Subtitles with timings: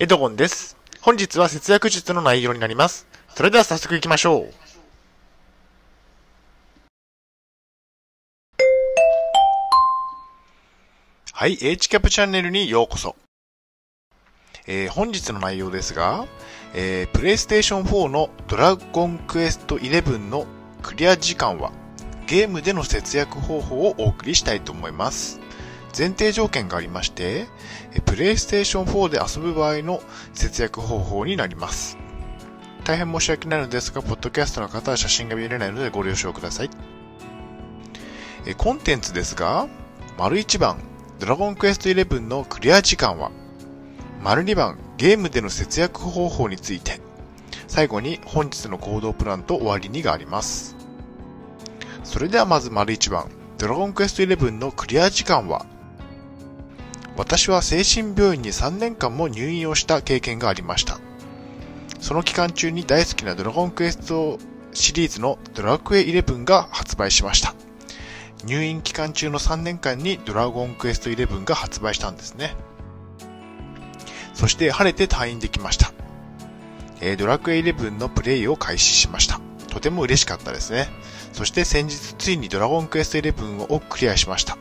[0.00, 0.76] エドゴンです。
[1.00, 3.08] 本日は節約術の内容になります。
[3.34, 4.54] それでは早速行きましょう。
[11.32, 13.16] はい、H キャップチャンネルにようこそ。
[14.68, 16.26] えー本日の内容ですが、
[16.74, 20.46] えー、プレイステーション4のドラゴンクエスト11の
[20.80, 21.72] クリア時間は、
[22.28, 25.40] ゲームでの節約方法をお送りしたいと思います。
[25.96, 27.46] 前提条件がありまして、
[28.04, 30.00] プレイステーション4で遊ぶ場合の
[30.34, 31.98] 節約方法になります。
[32.84, 36.70] 大変申し訳ないのですが、ポッドキャストの方は写真が見れないのでご了承ください。
[38.46, 39.68] えコンテンツですが、
[40.16, 40.78] 丸1番、
[41.18, 43.30] ドラゴンクエスト11のクリア時間は、
[44.22, 47.00] 丸2番、ゲームでの節約方法について、
[47.66, 50.74] 最後に本日の行動プランと終わりにがあります。
[52.04, 55.66] それではまず丸1番、ドラゴンクエスト11のクリア時間は、
[57.18, 61.00] 私は精神病院に3年間も入院をした経験がありました。
[61.98, 64.38] その期間中に大好きなドラゴンクエスト
[64.72, 67.54] シリーズのドラクエ11が発売しました。
[68.44, 72.54] 入院期間中の3年間にドラゴンクエスト11が発売したんですね。
[74.32, 75.92] そして晴れて退院できました。
[77.18, 79.40] ドラクエ11のプレイを開始しました。
[79.68, 80.88] とても嬉しかったですね。
[81.32, 84.56] そして先日ついにドラゴンクエスト11をクリアしました。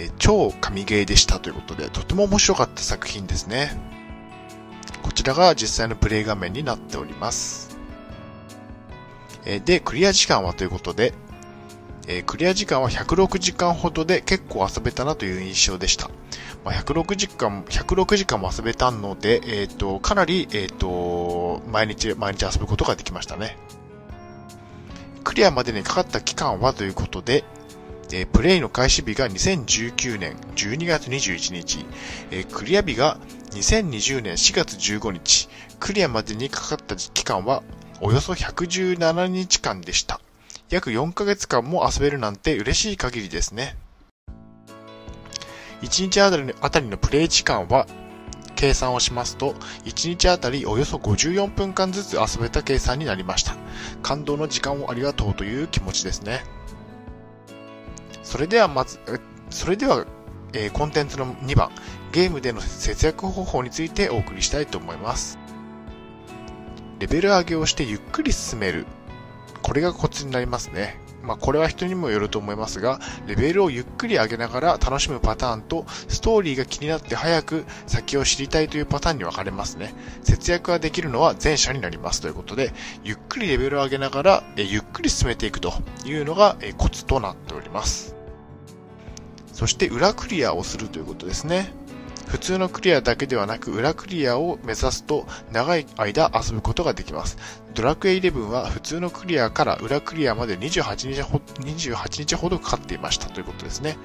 [0.00, 3.76] え超神ゲーでしたということで、とても面白かった作品ですね。
[5.02, 7.76] こちらが実際のプレイ画面になっております。
[9.44, 11.14] えで、クリア時間はということで、
[12.06, 16.08] えクリア時間は106時間ほどで結構遊べたなという印象でした。
[16.64, 23.56] まあ、106時間、106時間も遊べたので、えっ、と、かなり、えっ、と、毎日、毎日遊ぶことができましたね。
[25.24, 27.44] クリアまでにかかった期間はということで、
[28.10, 31.84] えープレイの開始日が2019年12月21日、
[32.30, 33.18] えークリア日が
[33.50, 37.62] 2020年4月15日、クリアまでにかかった期間は
[38.00, 40.20] およそ117日間でした。
[40.70, 43.76] 約4ヶ月間も遊べるなんて嬉しい限りですね。
[45.82, 47.86] 1日あたりあたりのプレイ時間は、
[48.54, 49.54] 計算をしますと、
[49.84, 53.54] 1日あたりおよそ54分間ずつ遊べた計算になりました。
[54.02, 56.44] 感動の時間をありがとうという気持ちですね。
[58.28, 58.98] それではまず、
[59.48, 60.04] それでは、
[60.52, 61.70] えーコンテンツの2番、
[62.12, 65.38] ゲームでの節約方法についてお送りしたいと思います。
[66.98, 68.84] レベル上げをしてゆっくり進める。
[69.62, 71.00] これがコツになりますね。
[71.22, 79.94] まあこれは人にもよると思いますが、レベルをゆっくり上げながら楽しむパターンと、ストーリーが気になって早く先を知りたいというパターンに分かれますね。
[80.22, 82.74] 節約ができるのは前者になりますということで、
[83.04, 85.72] ゆっくりレベルを上げながら、えゆっくり進めていくと
[86.04, 88.17] いうのがえコツとなっております。
[89.58, 91.72] そして裏クリアをするということですね。
[92.28, 97.38] 普通のクリアだけではなく裏クリアを目指すと長い間遊ぶことができます。
[97.74, 103.98] ドラクエ11は普通のクリアから裏クリアまで28日ほ ,28 日ほどかかっていましたということですね。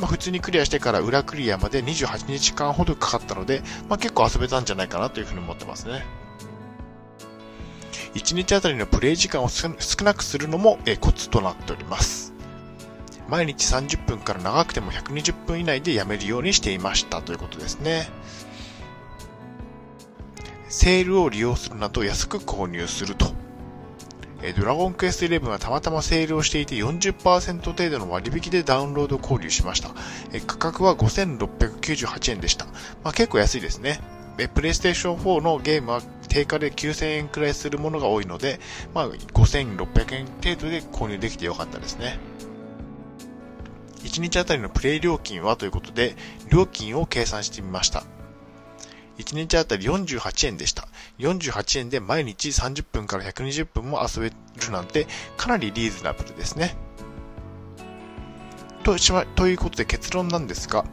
[0.00, 6.04] まあ、普通にクリアしてから裏クリアまで28日間ほどかかったので、まあ、結構遊べたんじゃないかなというふうに思ってますね。
[8.14, 9.68] 1日あたりのプレイ時間を少
[10.02, 12.29] なくするのもコツとなっております。
[13.30, 18.10] 毎日30分から長くても120分以内でやめるようにしていましたということですね。
[20.68, 23.32] セールを利用するなど安く購入すると。
[24.56, 29.90] ドラゴンクエスト11はたまたまセールをしていて40%程度の割引でダウンロード購入しました。
[30.46, 32.64] 価格は5698円でした。
[33.04, 34.00] まあ、結構安いですね。
[34.54, 38.58] プレイステーション4のゲームは定価で9000円くらいするものが多いので、
[38.94, 42.18] まあ、5600円程度で購入できてよかったですね。
[44.04, 46.16] 1日あたりのプレイ料金はということで、
[46.50, 48.04] 料金を計算してみました。
[49.18, 50.88] 1日あたり48円でした。
[51.18, 55.06] 48円で毎日30分から120分も遊べるなんて
[55.36, 56.76] かなりリーズナブルですね。
[58.82, 60.86] としま、ということで結論なんですが、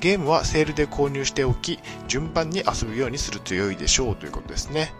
[0.00, 4.94] ゲームはセールで購入しておき、順番に遊ぶようにすると良いでしょうということですね。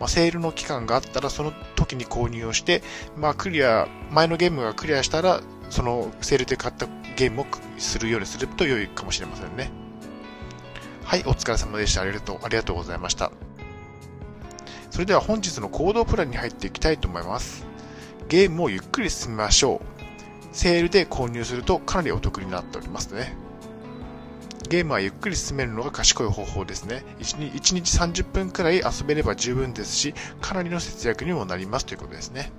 [0.00, 2.82] まあ、セールの期間があったらその時に購入をして、
[3.16, 5.40] まあ、クリア、前のゲームがクリアしたら、
[5.70, 7.46] そのセールで買ったゲームを
[7.78, 9.70] するようにすると良いかもしれませんね。
[11.04, 12.02] はい、お疲れ様でした。
[12.02, 13.30] ありがとう、ありがとうございました。
[14.90, 17.66] それでは本日の行動プランに入っていきたいと思います。
[18.28, 20.56] ゲームをゆっくり進めましょう。
[20.56, 23.36] セールで購入するとかなりお得になっておりますね。
[24.68, 27.04] ゲームはゆっくり進めるのが賢い方法ですね。
[27.18, 32.50] 1日 ,1 日30分くらい遊べれば十分ですし、かなりの節約にもなりますということですね。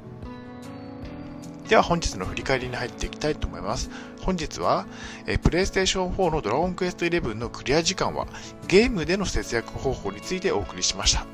[1.67, 3.89] では本日の振り返りに入っていきたいと思います。
[4.21, 4.85] 本日は、
[5.25, 8.27] えー、PlayStation 4のドラゴンクエスト11のクリア時間は
[8.67, 11.25] ゲームでの節約方法についてお送りしました。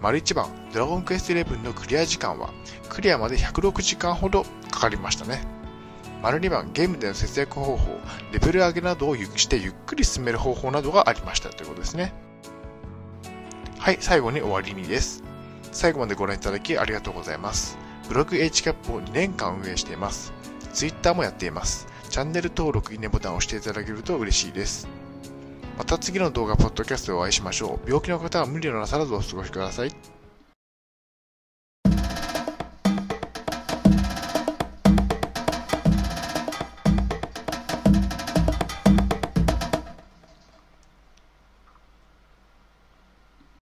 [0.00, 2.50] 丸1番、ドラゴンクエスト11のクリア時間は
[2.88, 5.42] クリアまで106時間ほどかかりましたね。
[6.22, 8.00] 丸2番、ゲームでの節約方法、
[8.32, 12.12] レベル上げなどをしてゆっくり進める方法などがありましたということですね。
[13.78, 15.22] はい、最後に終わりにです。
[15.70, 17.85] 最後までご覧いただきありがとうございます。
[18.08, 20.32] ブログ HCAP を2年間運営しています。
[20.72, 21.86] Twitter もやっています。
[22.08, 24.88] チャンネル登録、いいねボタンを押していただけると嬉しいです。
[25.78, 27.86] また次の動画、ポッドキャストでお会いしましょう。
[27.86, 30.15] 病気の方は無理のなさらずお過ごしください。